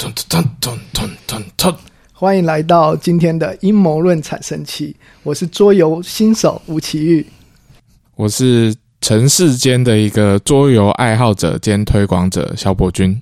[0.00, 1.74] 咚咚咚咚咚咚！
[2.14, 4.96] 欢迎来到今天的阴谋论产生器。
[5.22, 7.26] 我是桌游新手吴奇玉，
[8.16, 13.20] 我是尘世间的一个桌游爱好者兼推广者肖伯君，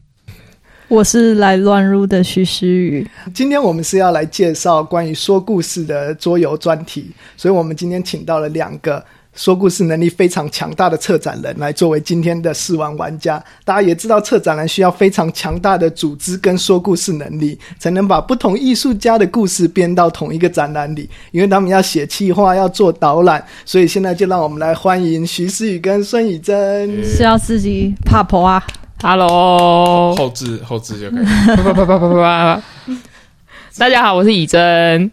[0.86, 3.04] 我是来乱入的徐诗雨。
[3.34, 9.04] 今天我们是要来介绍关于说故事的桌游专题，所以我们今天请到了两个。
[9.38, 13.40] 说故事能力非常强大的策展人来作为今天的试玩玩家。
[13.64, 21.08] 大家也知道，策展人需要非常强大的组织跟说故事能力，才能把不同艺术家的故事编到同一个展览里。
[21.30, 27.04] 因为他们要写企划，要做导览，所以现在就让我们来欢迎徐思雨跟孙以真。
[27.04, 28.60] 是要自己怕婆啊
[29.00, 31.24] ？Hello，后置后置就可以。
[31.24, 32.62] 啪啪啪啪啪啪！
[33.78, 35.08] 大家好，我是以真。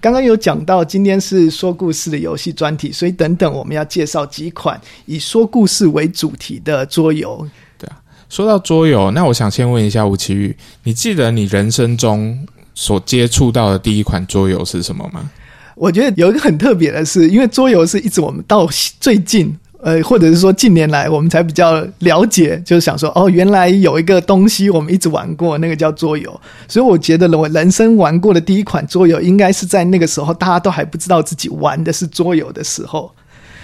[0.00, 7.46] 刚刚有讲到，今天是说故事的游戏专题，所以等等我们要介绍几款以说故事为主题的桌游。
[7.78, 15.30] 对啊，说到桌游，那我想先问一下吴奇玉，你记得你人生中所接触到的第一款桌游是什么吗？
[15.76, 18.68] 我觉得有一个很特别的是，因为桌游是一直我们到
[18.98, 19.56] 最近。
[19.82, 26.40] 呃，或者是说近年来我们才比较了解，就是想说，哦，原来有一个东西我们一直玩过，那个叫桌游。
[26.68, 33.10] 所以我觉得我人生玩过的第一款桌游，应该是在那个时候大家都还不知道自己玩的是桌游的时候。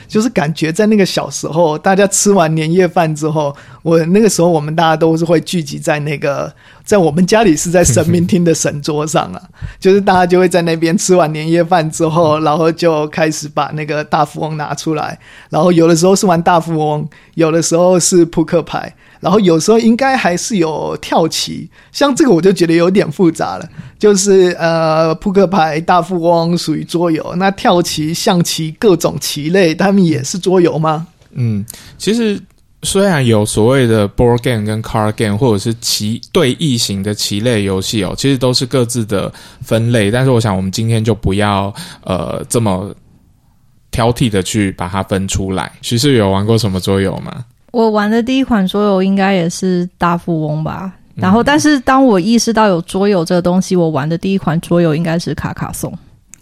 [0.09, 3.53] 就是感觉在那个小时候，大家吃完年夜饭之后，
[3.87, 6.53] 我那个时候我们大家都是会聚集在那个，
[6.85, 9.41] 在我们家里是在神明厅的神桌上啊，
[9.79, 15.17] 就是大家就会在那边吃完年夜饭之后，然后就开始把那个大富翁拿出来，
[15.51, 18.93] 然后有的时候是玩大富翁，有的时候是扑克牌。
[19.21, 23.69] 然后有时候应该还是有跳棋，像这个我就觉得有点复杂了。
[23.99, 31.07] 就是呃，扑克牌、大富翁属于桌游，那跳棋、象棋各种棋类，他们也是桌游吗？
[31.33, 31.65] 嗯，
[31.97, 32.39] 其实
[32.87, 40.11] 虽然有所谓的 board game 跟 card game，或者是棋对弈型的棋类游戏哦，其实都是各自的分类。
[40.11, 42.95] 但是我想我们今天就不要呃这么
[43.91, 45.73] 挑剔的去把它分出来。
[45.83, 47.45] 徐诗雨有玩过什么桌游吗？
[47.73, 50.93] 我玩的第一款桌游应该也是大富翁吧。
[51.17, 55.93] 然后，但是当我意识到有桌游这个东西，我玩的第一款桌游应该是卡卡颂。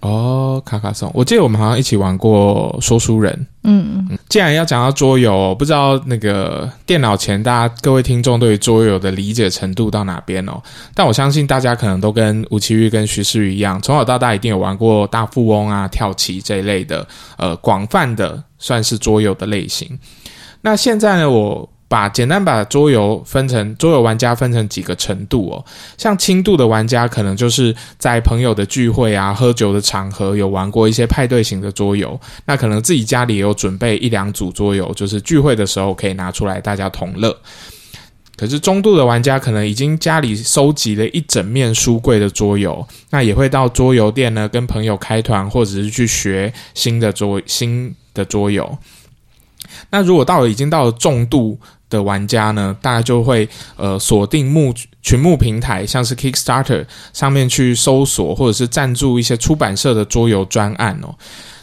[0.04, 3.34] 哦，卡卡颂，我记得我们好像一起玩过说书人。
[3.62, 4.19] 嗯嗯。
[4.28, 10.62] 既然要讲到桌游，不知道那个电脑前大家各位听众对于桌游的理解程度到哪边哦？
[10.94, 17.06] 但我相信大家可能都跟吴奇玉跟徐诗雨一样，从小到大一定有玩过大富翁啊、跳棋这一类的，
[17.38, 19.98] 呃，广泛的算是桌游的类型。
[20.60, 25.65] 那现在呢，我把简单把桌游分成桌游玩家分成几个程度哦。
[25.97, 32.19] 像轻度的玩家，可能就是在朋友的聚会啊、喝酒的场合有玩过一些派对型的桌游。
[32.47, 37.37] 那可能自己家里有准备一两组桌游，就是聚会的时候可以拿出来大家同乐。
[38.37, 48.77] 可是中度的玩家，可能已经家里收集了一整面书柜的桌游，那也会到桌游店呢跟朋友开团，或者是去学新的桌新的桌游。
[49.94, 51.56] 那如果到了已经到了重度
[51.88, 61.15] 的玩家呢，大家就会呃锁定目群目平台，像是 Kickstarter 上面去搜索或者是赞助一些出版社的桌游专案哦。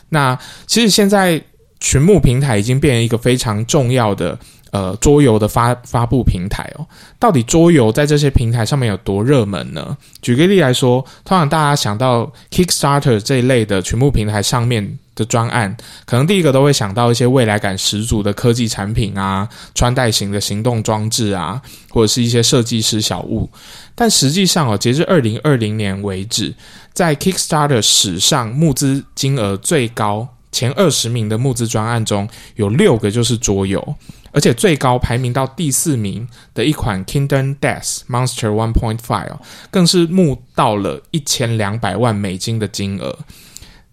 [0.08, 1.42] 那其实现在
[1.81, 4.40] 群目平台已经变成一个非常重要的。
[4.72, 6.88] 呃，桌游的发发布平台哦，
[7.19, 9.98] 到底桌游在这些平台上面有多热门呢？
[10.22, 23.48] 举个例来说，通常大家想到 Kickstarter 这一类的群目平台上面的专案，可能第一个都会想到一些未来感十足的科技产品啊，穿戴型的行动装置啊，或者是一些设计师小物。
[23.94, 26.56] 但实际上哦，截至二零二零年为止，
[26.92, 33.96] 在 Kickstarter 史上募资金额最高前二十名的募资专案中，有六个就是桌游。
[34.34, 39.38] 而且最高排名到第四名的一款 Kingdom Death Monster One Point Five
[39.70, 43.20] 更是募到了一千两百万美金的金额，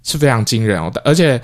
[0.08, 0.90] 是非常惊人哦。
[1.04, 1.40] 而且，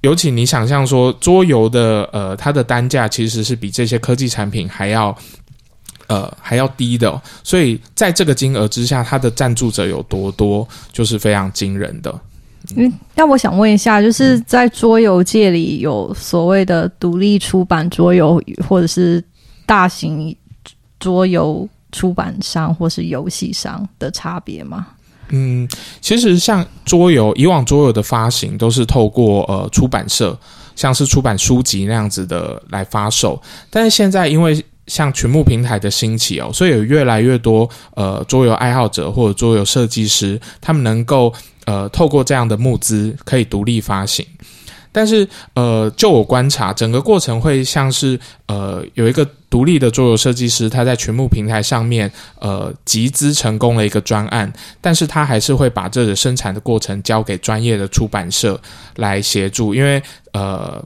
[0.00, 5.16] 尤其你想象说桌游的呃，它的单价其实是比这些科技产品还要
[6.08, 12.20] 呃还要低的，所以在这个金额之下，它的赞助者有多多，就是非常惊人的。
[12.76, 19.22] 嗯，那我想问一下，就是在桌游界里有所谓的独立出版桌游，或者是
[19.64, 20.36] 大型
[20.98, 24.88] 桌游出版商或是游戏商的差别吗？
[25.30, 25.68] 嗯，
[26.00, 30.38] 其实像桌游，以往桌游的发行都是透过呃出版社，
[30.74, 33.40] 像是出版书籍那样子的来发售，
[33.70, 41.32] 但是现在因为像群募平台的兴起哦，所以有越来越多呃桌游爱好者或者桌游设计师，他们能够
[41.66, 44.24] 呃透过这样的募资可以独立发行。
[44.92, 58.60] 但是呃，就我观察，整个过程会像是呃有一个独立的桌游设计师，他在群募平台上面呃集资成功了一个专案，但是他还是会把这个生产的过程交给专业的出版社
[58.96, 60.02] 来协助，因为
[60.32, 60.84] 呃。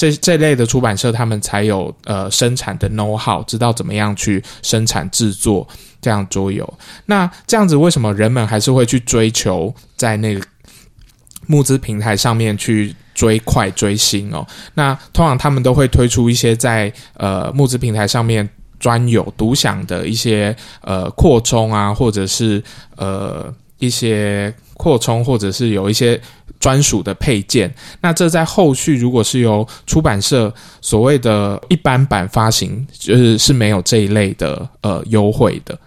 [0.00, 5.66] 这这类的出版社，他们才有呃生产的 know how，知道怎么样去生产制作
[6.00, 6.72] 这样桌游。
[7.06, 10.40] 那这样子，为什么人们还是会去追求在那个
[11.48, 14.46] 募资平台上面去追快追新哦？
[14.74, 18.48] 那通常他们都会推出一些在呃募资平台上面
[18.78, 22.62] 专有独享的一些呃扩充啊，或者是
[22.94, 26.20] 呃一些扩充，或者是有一些。
[26.60, 35.78] 专属的配件，那这在后续如果是由出版社所谓的一般版发行，就是是没有这一类的呃优惠的。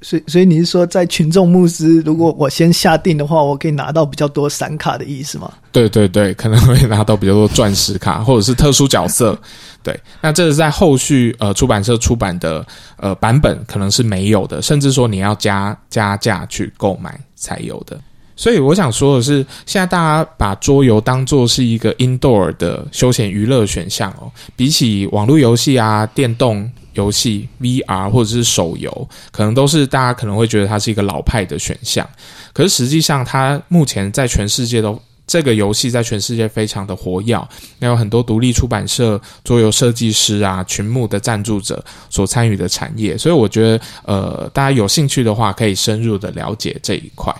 [0.00, 5.52] 所以，所以你是说，在群众募资，如果我先下定的话，我可以拿到比较多闪卡的意思吗？
[5.72, 9.36] 对对对，可能会拿到比较多钻石卡，或者是特殊角色。
[9.82, 12.64] 对，那这是在后续呃出版社出版的
[12.96, 18.00] 呃版本可能是没有的，甚至说你要加加价去购买才有的。
[18.36, 32.08] 所以我想说的是，现在大家把桌游当做是一个 indoor 的休闲娱乐选项哦，比起网络游戏啊、电动游戏、VR 或者是手游，可能都是大家可能会觉得它是一个老派的选项。
[32.52, 37.48] 可是实际上，它目前在全世界都这个游戏在全世界非常的活跃，
[37.78, 43.16] 那有很多独立出版社、桌游设计师啊、群募的赞助者所参与的产业。
[43.16, 47.34] 所以我觉得，呃，大家有兴趣的话，可以深入的了解这一块。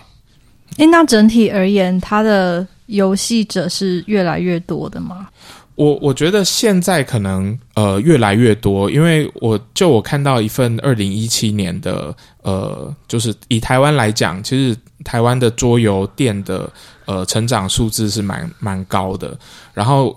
[0.77, 5.27] 诶，那整体而言，它的游戏者是越来越多的吗？
[5.75, 16.71] 我我觉得现在可能呃越来越多，因为我就我看到一份二零一七年的呃，就是以台湾来讲，其实台湾的桌游店的
[17.05, 19.37] 呃成长数字是蛮蛮高的。
[19.73, 20.15] 然后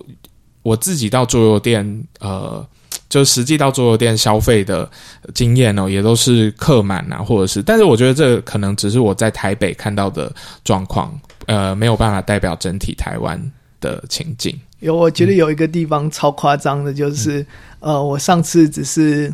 [0.62, 2.66] 我自己到桌游店呃。
[3.08, 4.90] 就实际到桌游店消费的
[5.32, 10.30] 经验哦，也都是客满啊，或者是，但是我觉得这可能只是我在台北看到的
[10.64, 13.40] 状况，呃，没有办法代表整体台湾
[13.80, 14.58] 的情境。
[14.80, 17.40] 有，我觉得有一个地方超夸张的，就是、
[17.80, 19.32] 嗯、呃，我上次只是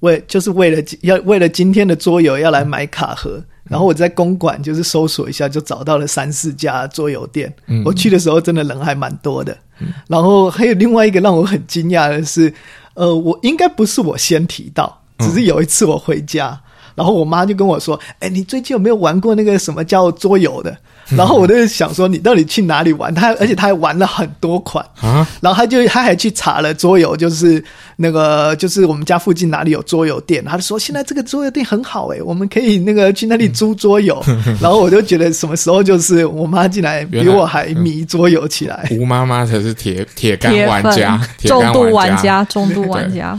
[0.00, 7.52] 为就是为了要为了今天的桌游要来买卡盒，嗯、然后我在公馆就是搜索一下，就找到了三四家桌游店。
[7.66, 12.52] 嗯、我去的时候真的人还蛮多的，嗯、然后还有另外一个让我很惊讶的是。
[12.96, 16.60] 呃，我应该不是我先提到，只是有一次我回家，嗯、
[16.94, 20.76] 然后我妈就跟我说：“哎，你最近有没有玩过那个什么叫桌游的？”
[21.16, 24.82] 然后我就想说：“你到底去哪里玩？”他而且他还玩了很多款。
[25.02, 27.62] 啊，然后他就他还去查了桌游，就是
[27.96, 34.22] 那个就是我们家附近哪里有桌游店，他就说：“现在这个桌游店很好哎，我们可以那个去那里租桌游。
[34.28, 43.38] 嗯”然后我就觉得什么时候就是我妈进来比我还迷桌游起来， 吴妈妈才是铁铁杆玩家，重度玩家，重度玩家。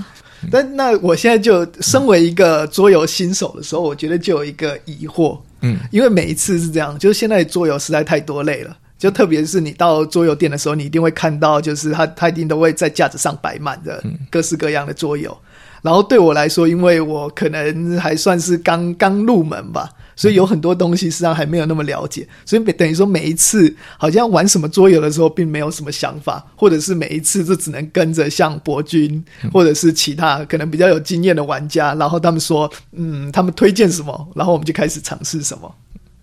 [0.52, 15.36] 但那我现在就身为一个桌游新手的时候，我觉得就有一个疑惑，嗯，因为每一次是这样，就是现在桌游实在太多类了，就特别是你到桌游店的时候，你一定会看到，就是他他一定都会在架子上摆满的各式各样的桌游。
[15.86, 19.88] 然后对我来说，因为我可能还算是刚刚入门吧。
[20.18, 29.22] 所以有很多东西实际上还没有那么了解，所以等于说每一次好像玩什么桌游的时候，并没有什么想法，或者是每一次就只能跟着像博君
[29.52, 35.76] 或者是其他可能比较有经验的玩家，然后他们说，嗯，他们推荐什么，然后我们就开始尝试什么，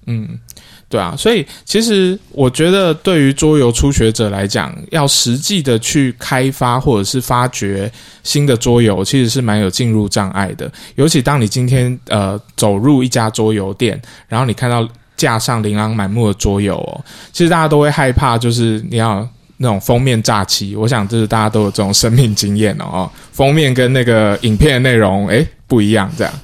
[0.07, 0.39] 嗯。
[0.93, 7.91] 对啊，所以其实我觉得，对于桌游初学者来讲，要实际的去开发或者是发掘
[8.23, 10.71] 新的桌游，其实是蛮有进入障碍的。
[10.97, 17.01] 尤其当你今天呃走入一家桌游店，然后你看到架上琳琅满目的桌游哦，
[17.33, 20.77] 其实大家都会害怕，就是你要那种封面诈欺。
[20.77, 26.35] 我想，就是大家都有这种生命经验哦，封面跟那个影片的内容诶不一样，这样。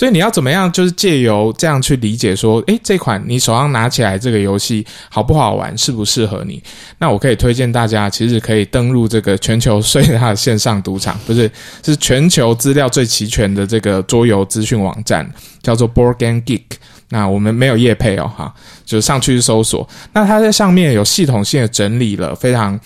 [0.00, 6.62] 所以你要怎么样，就是借由这样去理解说，诶，这款你手上拿起来这个游戏好不好玩，适不适合你？
[6.96, 11.52] 那我可以推荐大家，其实可以登录这个全球最大的线上赌场，不是，
[11.84, 15.30] 是全球资料最齐全的这个桌游资讯网站，
[15.62, 16.62] 叫做 Board Game Geek。
[17.10, 18.54] 那我们没有业配哦，哈，
[18.86, 19.86] 就上去搜索。
[20.14, 22.80] 那它在上面有系统性的整理了非常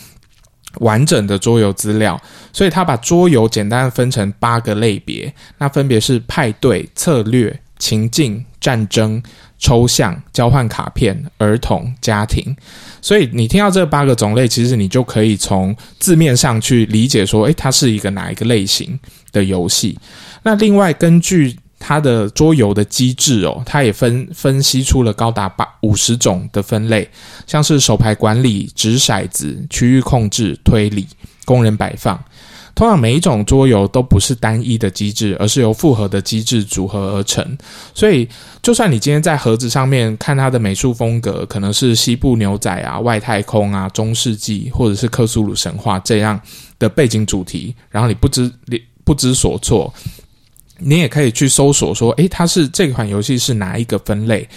[0.81, 2.21] 完整的桌游资料，
[2.52, 9.23] 所以他把桌游简单分成八个类别，那分别是派对、策略、情境、战争、
[9.59, 12.54] 抽象、交换卡片、儿童、家庭。
[13.00, 18.99] 所以你听到这八个种类，其实你就可以从字面上去理解说，诶，它是一个哪一个类型
[19.31, 19.99] 的游戏。
[20.43, 27.07] 那另外根据它的桌游的机制哦，它也分分析出了高达八五十种的分类，
[27.47, 31.07] 像是手牌管理、掷骰子、区域控制、推理、
[31.45, 32.19] 工人摆放。
[32.75, 37.47] 通常每一种桌游都不是单一的机制，而是由复合的机制组合而成。
[37.95, 38.26] 所以，
[38.62, 46.41] 就算你今天在盒子上面看它的美术风格，可能是西部牛仔啊、外太空啊、中世纪，或者是克苏鲁神话这样
[46.79, 48.50] 的背景主题，然后你不知
[49.05, 49.93] 不知所措，
[50.78, 54.49] 你也可以去搜索说，诶，它是这款游戏是哪一个分类？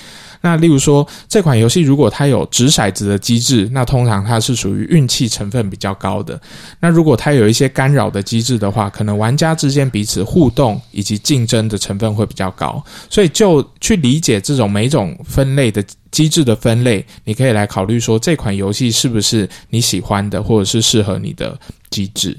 [0.41, 6.39] 那例如说，这款游戏如果它有掷骰子的机制，那通常它是属于运气成分比较高的。
[6.79, 12.81] 那如果它有一些干扰的机制的话，可能玩家之间彼此互动以及竞争的成分会比较高。
[13.09, 21.59] 所以就去理解这种每种分类的机制的分类，你可以来考虑说，这款游戏是不是你喜欢的，或者是适合你的
[21.89, 22.37] 机制。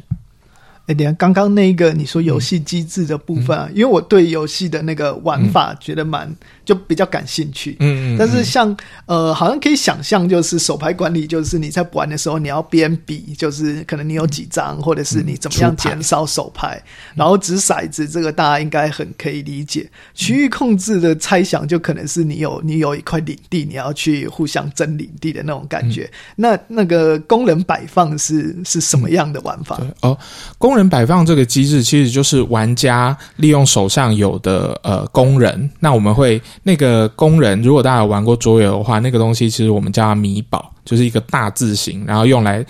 [0.89, 7.77] 哎，等下，刚刚那个你说游戏机制的部分啊，嗯、因为我对游戏的那个玩法觉得蛮、嗯、就比较感兴趣。
[7.81, 8.17] 嗯嗯。
[8.19, 19.87] 但是像呃，好像可以想象，就是手牌管理，就是你在玩的时候，你要边比，就是可能你有几张，或者是你怎么样减少手牌，嗯、然后掷骰子，这个大家应该很可以理解。
[20.15, 26.05] 区域控制的猜想，就可能是你有你有一块领地，你要去互相争领地的那种感觉。
[26.05, 29.77] 嗯、那那个功能摆放是是什么样的玩法？
[29.77, 30.17] 对哦，
[30.57, 30.78] 工。
[30.79, 42.65] 人摆放这个机制其实就是玩家利用手上有的呃工人，那我们会那个工人，如果大家有玩过桌游的话，那个东西其实我们叫它米宝，就是一个大字形，然后用来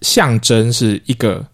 [0.00, 1.44] 象征是一个。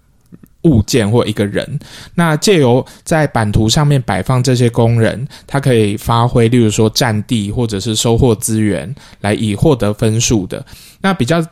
[0.68, 1.66] 物件或一个人，
[2.14, 10.62] 那借由在版图上面摆放这些工人，他可以发挥，例如说占地或者是收获资源，来以获得分数的。
[11.00, 11.42] 那比较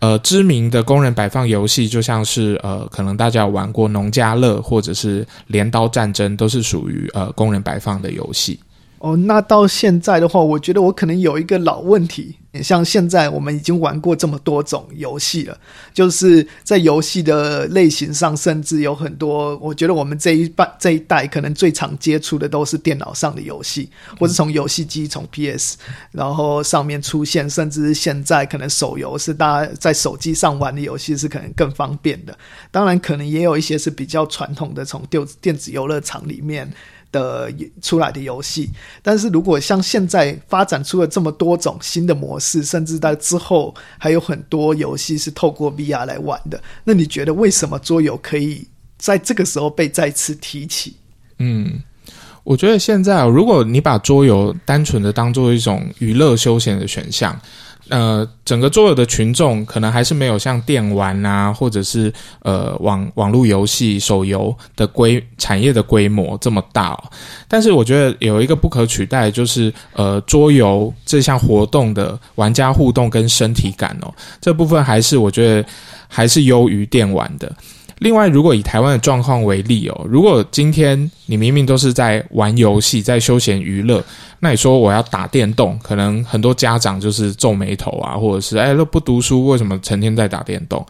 [0.00, 8.60] 呃知名的工人摆放游戏，就像是呃可能大家有玩过农家乐或者是镰刀战争，都是属于呃工人摆放的游戏。
[8.98, 12.36] 哦，那到现在的话，我觉得我可能有一个老问题。
[12.62, 15.58] 像现在我们已经玩过这么多种游戏了，
[15.92, 19.54] 就是在游戏的类型上，甚至有很多。
[19.58, 25.76] 我觉得我们这一半这一代可能最常接触的都是电脑上的游戏，或是从游戏机从 PS
[26.12, 32.34] 然后上面出现，甚至是现在可能手游是大家在手机上玩的游戏是可能更方便的。
[32.70, 36.72] 当然，可能也有一些是比较传统的，从电电子游乐场里面。
[37.12, 38.70] 的出来的游戏，
[39.02, 48.66] 但是如果像现在发展出了这么多种新的模式，甚至在之后还有很多游戏是透过 VR 来玩的，那你觉得为什么桌游可以
[48.98, 50.96] 在这个时候被再次提起？
[51.38, 51.82] 嗯，
[52.44, 57.38] 我觉得现在啊如果你把桌游单纯的当做一种娱乐休闲的选项。
[57.88, 67.04] 呃，整个桌游的群众可能还是没有像电玩啊，或者是呃网网络游戏、手游的规产业的规模这么大哦。
[67.46, 75.68] 但是我觉得有一个不可取代，就是呃桌游这项活动的玩家互动跟身体感哦，这部分还是我觉得
[76.08, 77.52] 还是优于电玩的。
[77.98, 84.04] 另外，如果以台湾的状况为例哦，如果今天你明明都是在玩游戏，在休闲娱乐，
[84.40, 90.84] 那你说我要打电动，可能很多家长就是皱眉头啊，或者是哎都不读书，为什么成天在打电动？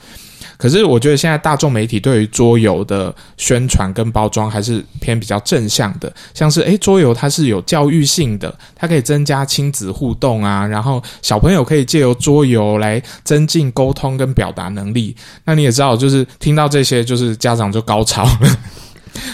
[0.57, 15.15] 可是我觉得现在大众媒体对于桌游的宣传跟包装还是偏比较正向的，像是诶桌游它是有教育性的，它可以增加亲子互动啊，然后小朋友可以借由桌游来增进沟通跟表达能力。
[15.45, 18.59] 那你也知道，就是听到这些，就是家长就高潮了。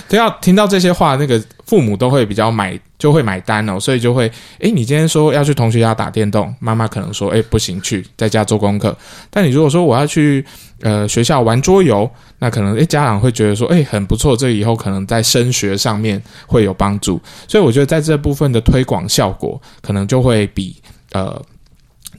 [0.08, 8.96] 都要听到这些话，那个父母都会比较买，就会买单哦，所以就会，诶，你今天说要去同学家打电动，妈妈可能说，诶，不行，去在家做功课。
[9.30, 10.44] 但你如果说我要去，
[10.80, 17.20] 呃，学校玩桌游，那可能，诶，家长会觉得说，诶，很不错，这以后可能在升学上面会有帮助。
[17.46, 20.76] 所以我觉得在这部分的推广效果，可能就会比
[21.12, 21.40] 呃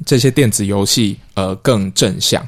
[0.05, 2.45] 这些电子游戏呃更正向。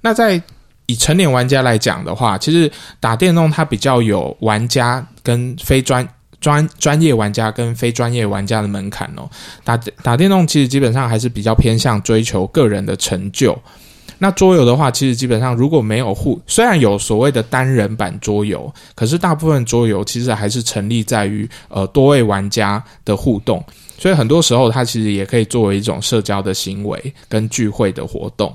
[0.00, 0.40] 那在
[0.86, 6.06] 以成年玩家来讲的话，其实打电动它比较有玩家跟非专
[6.40, 9.28] 专专业玩家跟非专业玩家的门槛哦。
[9.64, 13.58] 打打电动其实基本上还是比较偏向追求个人的成就。
[14.18, 23.62] 那桌游的话，其实基本上如果没有互，虽然有所谓的单人版桌游，可是大部分桌游其实还是成立在于呃多位玩家的互动，
[23.98, 28.54] 所以很多时候它其实也可以作为一种社交的行为跟聚会的活动。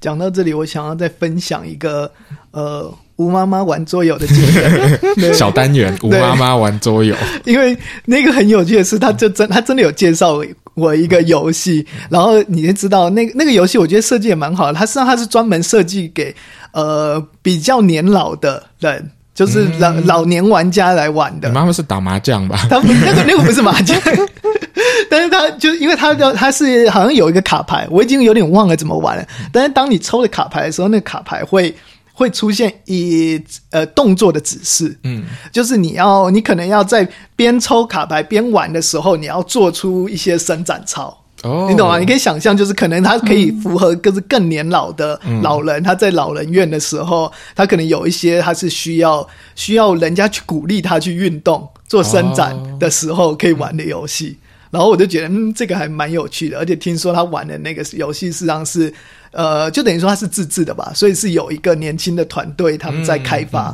[0.00, 2.10] 讲到这里，我想要再分享一个
[2.52, 4.98] 呃吴妈妈玩桌游的经验。
[5.34, 7.14] 小单元，吴妈妈玩桌游。
[7.44, 10.40] 因为那个很有趣的是，他就真他真的有介绍
[10.74, 14.72] 我一个游戏，然后你就知道那个那个游戏，我觉得设计也蛮好的。
[14.72, 16.34] 他实际上它是专门设计给
[16.72, 19.10] 呃比较年老的人。
[19.34, 21.46] 就是老、嗯、老年玩家来玩的。
[21.46, 22.58] 你妈妈是打麻将吧？
[22.68, 23.96] 他那个那个不是麻将，
[25.10, 29.26] 但是他就因为他的他是好像有一个卡牌，我已经有点忘了怎么玩了。
[29.52, 31.74] 但是当你抽了卡牌的时候，那个卡牌会
[32.12, 33.40] 会出现一
[33.70, 41.16] 呃动作的指示，嗯，就是你要你可能要在边抽卡牌边玩的时候，你要做出一些伸展操。
[41.44, 42.00] 哦，你懂吗？
[42.00, 49.24] 你可以想象，就是可能他可以符合更是更年老的老人，嗯、他在老人院的时候，他可能有一些他是需要
[49.54, 54.36] 需要人家去鼓励他去运动、做伸展的时候可以玩的游戏。
[54.36, 56.58] 哦、然后我就觉得，嗯，这个还蛮有趣的。
[56.58, 58.92] 而且听说他玩的那个游戏，实际上是
[59.32, 63.70] 呃，就等于说他是自制的吧，所以是有一个年轻的团队他们在开发。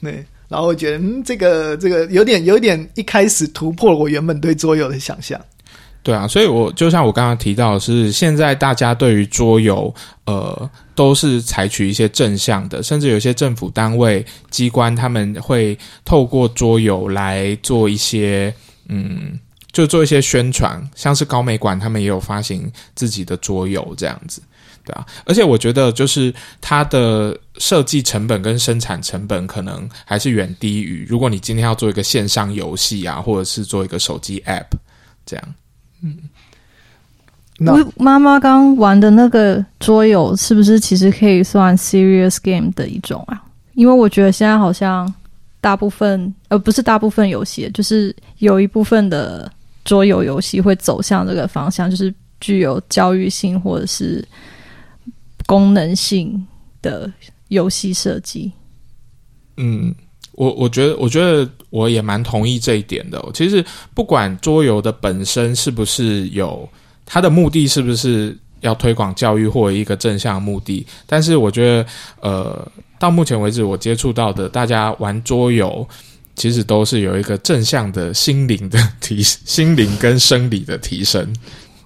[0.00, 5.40] 嗯、对，然后我觉得，嗯，这个这个有点有点一开始突破了我原本对桌游的想象。
[6.02, 9.92] 对啊，所以我就像我刚刚提到的是，现在大家对于桌游，
[10.24, 15.76] 呃，都是采取一些正向的，甚至有些政府单位、机关他们会
[16.06, 18.54] 透过桌游来做一些，
[18.88, 19.38] 嗯，
[19.72, 24.40] 就做一些宣传，像是高美馆他们也有发行自己的桌游这样子，
[24.84, 34.66] 对啊，而且我觉得就是它的设计成本跟生产成本可能还是远低于，如果你今天要做一个线上游戏啊，或者是做一个手机 App
[35.26, 35.54] 这样。
[36.02, 36.16] 嗯，
[37.58, 43.42] 那妈妈刚玩的那个桌游是不是其实可以算 serious game 的一种啊？
[43.74, 45.12] 因为我觉得现在好像
[45.60, 49.50] 大部分，呃，不是大部分游戏，就是有一部分的
[49.88, 54.22] 桌游游戏会走向这个方向，就是具有教育性或者是
[55.46, 56.46] 功能性
[56.82, 57.10] 的
[57.48, 58.52] 游戏设计。
[59.56, 59.94] 嗯。
[60.32, 63.20] 我我觉得，我觉得我也蛮同意这一点的。
[63.34, 66.68] 其实，不管桌游的本身是不是有
[67.04, 71.86] 它的目的，是不是要推广教育或一个正向目的，但是我觉得，
[72.20, 75.84] 呃，到目前为止我接触到的，大家玩桌游
[76.38, 81.34] 其实都是有一个正向的心灵的提，心灵跟生理的提升。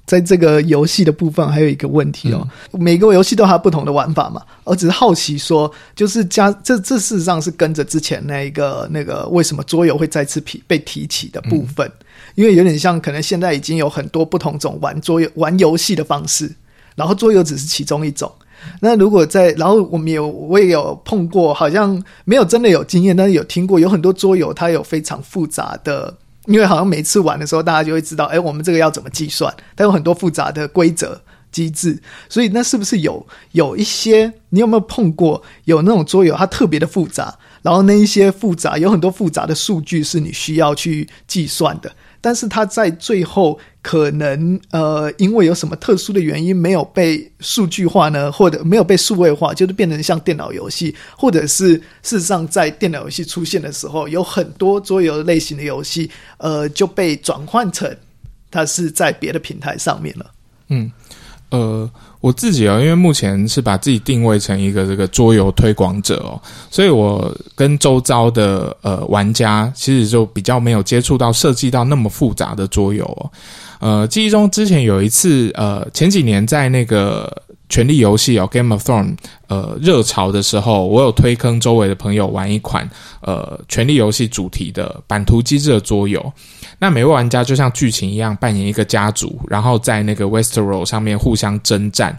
[0.04, 4.42] 在这个游戏的部分，还有一个问题哦，嗯、每个游戏都还有不同的玩法嘛。
[4.64, 12.04] 我只是好奇说，就是加这这事实上是跟着之前那一个那个为什么桌游会再次提被提起的部分，嗯、
[12.34, 16.52] 因为有点像可能现在已经有很多不同种玩桌游玩游戏的方式，
[16.94, 18.30] 然后桌游只是其中一种。
[18.80, 26.16] 那如果在然后我们有我也有碰过，好像没有真的有经验，但是有听过有很多桌游它有非常复杂的。
[26.46, 29.54] 因为好像每次玩的时候，大家就会知道，哎，我们这个要怎么计算？
[29.76, 31.22] 它有很多复杂的规则
[31.52, 34.32] 机制，所以那是不是有有一些？
[34.48, 41.92] 你有没有碰过有那种桌游，它特别的复杂，然后那一些复杂有很多复杂的数据是你需要去计算的？
[42.20, 57.92] 但是它在最后可能呃，因为有什么特殊的原因没有被数据化呢，或者没有被数位化，就是变成像电脑游戏，或者是事实上在电脑游戏出现的时候，有很多桌游类型的游戏，呃，就被转换成
[58.52, 60.30] 它是在别的平台上面了。
[60.68, 60.90] 嗯，
[61.52, 61.88] 呃。
[62.22, 73.30] 我自己哦，因为目前是把自己定位成一个这个桌游推广者哦，所以我跟周遭的呃玩家其实就比较没有接触到设计到那么复杂的桌游哦。
[73.80, 79.16] 呃，记忆中之前有一次呃前几年在那个权力游戏哦 Game of Thrones
[79.48, 82.88] 呃热潮的时候，我有推坑周围的朋友玩一款
[83.22, 86.32] 呃权力游戏主题的版图机制的桌游。
[86.82, 92.18] 那每位玩家就像剧情一样扮演一个家族，然后在那个 Westeros 上面互相征战，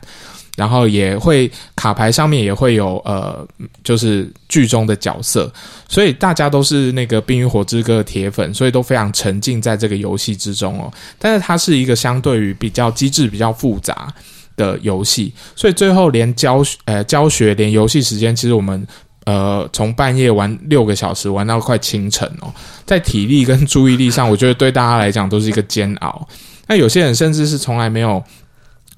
[0.55, 3.45] 然后也会卡牌上面也会有呃，
[3.83, 5.51] 就是剧中的角色，
[5.89, 10.89] 所以大家都是那个《冰与火之歌》的铁粉，所以都非常沉浸在这个游戏之中哦。
[11.19, 14.07] 但是它是一个相对于比较机制比较复杂
[14.55, 18.87] 的游戏，所以最后连教呃教学连游戏时间，其实我们。
[19.25, 22.53] 呃，从半夜玩六个小时玩到快清晨哦，
[22.85, 26.27] 在体力跟注意力上，我觉得对大家来讲都是一个煎熬。
[26.67, 28.21] 那有些人甚至是从来没有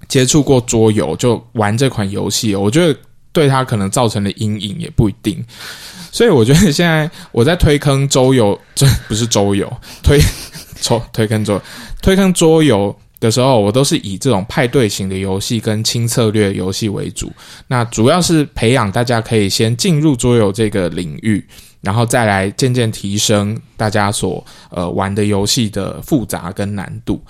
[0.08, 3.00] 接触过桌游就玩这款游戏，我觉得
[3.32, 5.44] 对他可能造成的阴影也不一定。
[6.12, 10.20] 所以我觉得现在我在推坑桌游，这不是桌游，推
[10.82, 11.62] 抽推坑桌
[12.02, 12.96] 推坑桌游。
[13.20, 17.32] 的时候，我都是以这种派对型的游戏跟轻策略游戏为主。
[17.68, 21.46] 那主要是培养大家可以先进入桌游这个领域，
[21.82, 27.22] 然后再来渐渐提升大家所呃玩的游戏的复杂跟难度。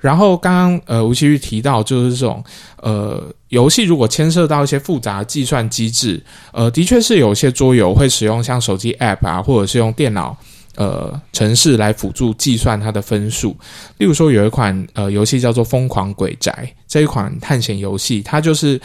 [0.00, 2.42] 然后刚刚呃吴奇煜提到，就是这种
[2.78, 6.20] 呃游戏如果牵涉到一些复杂的计算机制，
[6.52, 10.36] 呃的确是有些桌游会使用像手机 App 啊，或者是用电脑。
[10.76, 13.56] 呃，城市来辅助计算它的分数。
[13.98, 16.52] 例如说，有一款呃游戏叫做《疯狂鬼宅》
[16.88, 18.80] 这一款探险游戏，它就是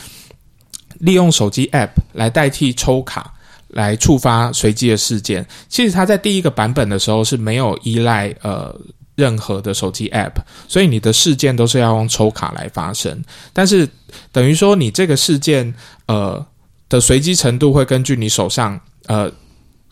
[0.99, 3.33] 利用手机 App 来代替抽卡，
[3.69, 5.45] 来触发随机的事件。
[5.69, 8.75] 其实它在第一个版本的时候是没有依赖呃
[9.15, 10.33] 任何的手机 App，
[10.67, 13.23] 所以你的事件都是要用抽卡来发生。
[13.53, 13.87] 但是
[14.31, 15.73] 等于说你这个事件
[16.07, 16.45] 呃
[16.89, 19.31] 的随机程度会根据你手上呃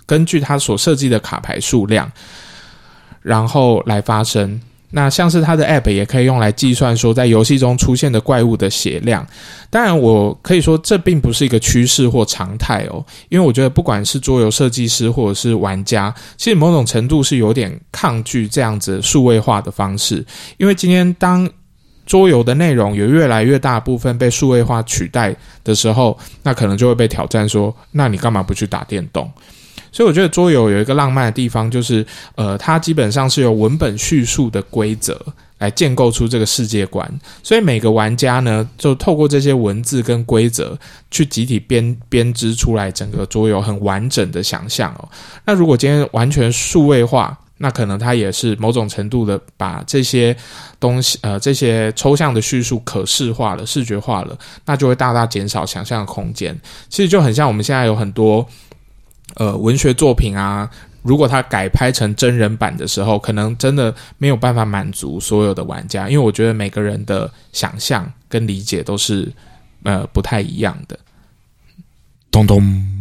[0.06, 2.12] 根据它所设计的卡牌数量，
[3.22, 4.60] 然后来发生。
[4.92, 9.28] 那像是它的 App 也可以用来计算说在游戏中出现的怪物的血量。
[9.70, 20.26] 当然，我可以说这并不是一个趋势或常态哦，因为我觉得不管是桌游设计师或者是玩家，其实某种程度是有点抗拒这样子数位化的方式。
[20.56, 21.50] 因为今天当
[22.06, 29.30] 桌游的内容有越来越大部分被数位化取代的时候，那可能就会被挑战说：那你干嘛不去打电动？
[29.96, 32.06] 所以我觉得桌游有一个浪漫的地方，就是
[32.36, 35.18] 呃，它基本上是由文本叙述的规则
[35.60, 37.10] 来建构出这个世界观。
[37.42, 40.78] 所以每个玩家呢，就透过这些文字跟规则
[41.10, 45.08] 去集体编编织出来整个桌游很完整的想象哦。
[45.46, 50.36] 那如果今天完全数位化，那可能它也是某种程度的把这些
[50.78, 56.54] 东西呃这些抽象的叙述可视化了、视觉化了，那就会大大减少想象的空间。
[56.90, 58.46] 其实就很像我们现在有很多。
[59.34, 60.70] 呃，文学作品啊，
[61.02, 69.32] 如果它改拍成真人版的时候，可能真的没有办法满足所有的玩家，因为我觉得每个人的想象跟理解都是
[69.84, 70.98] 呃不太一样的。
[72.32, 72.95] 咚咚。